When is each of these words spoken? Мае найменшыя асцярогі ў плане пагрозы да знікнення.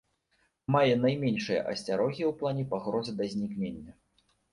Мае 0.75 0.93
найменшыя 1.01 1.59
асцярогі 1.73 2.23
ў 2.29 2.31
плане 2.39 2.63
пагрозы 2.71 3.13
да 3.21 3.29
знікнення. 3.35 3.91